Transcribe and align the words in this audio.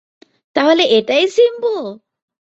তাহলে 0.55 0.83
এটাই 0.97 1.23
জিম্বো! 1.33 1.75